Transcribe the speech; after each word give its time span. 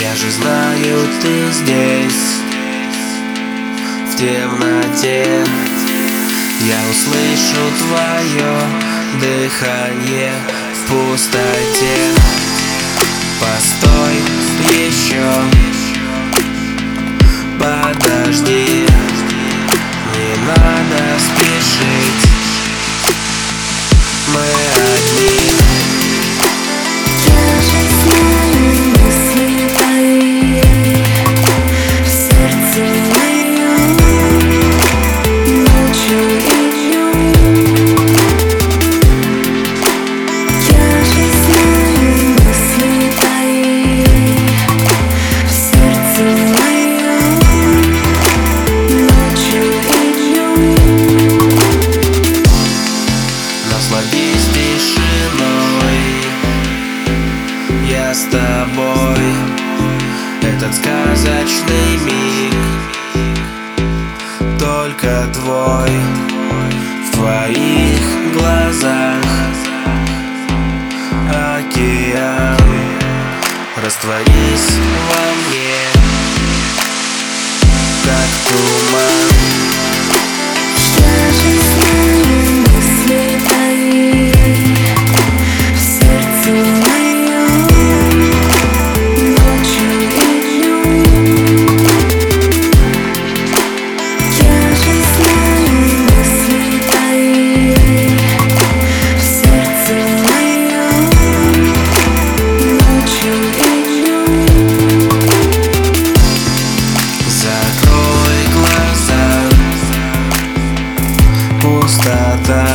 Я 0.00 0.14
же 0.16 0.30
знаю, 0.30 1.08
ты 1.22 1.52
здесь. 1.52 2.40
В 4.10 4.16
темноте. 4.16 5.44
Я 6.60 6.78
услышу 6.90 7.62
твое 7.78 8.56
дыхание 9.20 10.32
в 10.72 10.90
пустоте. 10.90 12.12
Постой 13.40 14.16
еще. 14.72 15.30
Подожди 17.58 18.63
Насладись 53.70 54.48
тишиной. 54.54 56.04
Я 57.88 58.14
с 58.14 58.24
тобой. 58.24 59.34
Этот 60.42 60.74
сказочный 60.74 61.98
миг. 62.04 62.54
Только 64.58 65.28
твой. 65.34 65.90
В 67.06 67.16
твоих 67.16 68.02
глазах. 68.36 69.24
Океан. 71.30 72.58
Растворись 73.84 74.78
во 75.08 75.24
мне. 75.34 75.94
Как 78.04 78.30
туман 78.48 79.33
Пустота. 111.64 112.66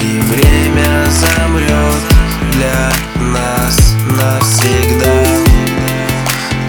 И 0.00 0.20
время 0.20 1.04
замрет 1.10 2.02
Для 2.52 2.90
нас 3.20 3.94
навсегда. 4.08 5.12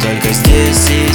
Только 0.01 0.33
здесь 0.33 0.89
и 0.89 1.13